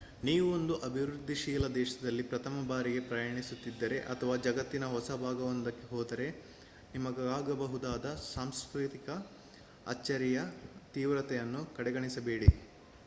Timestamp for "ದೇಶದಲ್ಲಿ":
1.73-2.23